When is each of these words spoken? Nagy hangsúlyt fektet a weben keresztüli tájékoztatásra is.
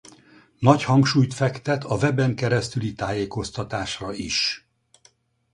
Nagy 0.59 0.83
hangsúlyt 0.83 1.33
fektet 1.33 1.83
a 1.83 1.95
weben 1.97 2.35
keresztüli 2.35 2.93
tájékoztatásra 2.93 4.13
is. 4.13 4.67